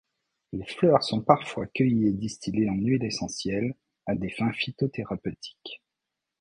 [0.51, 3.75] Les fleurs sont parfois cueillies et distillées en huile essentielle
[4.07, 5.83] à des fins phytothérapeutiques.